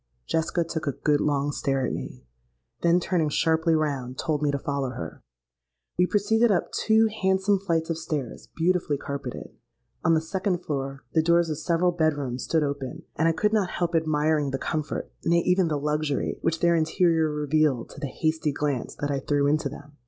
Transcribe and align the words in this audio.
Jessica 0.27 0.63
took 0.63 0.87
a 0.87 0.93
good 1.03 1.21
long 1.21 1.51
stare 1.51 1.85
at 1.85 1.93
me, 1.93 2.23
then 2.81 2.99
turning 2.99 3.29
sharply 3.29 3.75
round, 3.75 4.17
told 4.17 4.41
me 4.41 4.49
to 4.49 4.57
follow 4.57 4.89
her. 4.89 5.21
We 5.95 6.07
proceeded 6.07 6.49
up 6.51 6.71
two 6.71 7.05
handsome 7.21 7.59
flights 7.59 7.91
of 7.91 7.99
stairs, 7.99 8.47
beautifully, 8.55 8.97
carpetted. 8.97 9.49
On 10.03 10.15
the 10.15 10.19
second 10.21 10.63
floor, 10.65 11.03
the 11.13 11.21
doors 11.21 11.51
of 11.51 11.59
several 11.59 11.91
bed 11.91 12.15
rooms 12.17 12.45
stood 12.45 12.63
open; 12.63 13.03
and 13.15 13.27
I 13.27 13.31
could 13.33 13.53
not 13.53 13.69
help 13.69 13.93
admiring 13.93 14.49
the 14.49 14.57
comfort—nay, 14.57 15.41
even 15.45 15.67
the 15.67 15.77
luxury, 15.77 16.39
which 16.41 16.61
their 16.61 16.73
interior 16.75 17.29
revealed 17.29 17.91
to 17.91 17.99
the 17.99 18.07
hasty 18.07 18.51
glance 18.51 18.95
that 18.95 19.11
I 19.11 19.19
threw 19.19 19.45
into 19.45 19.69
them. 19.69 19.97